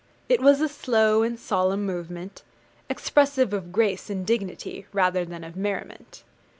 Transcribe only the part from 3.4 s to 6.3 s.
of grace and dignity, rather than of merriment.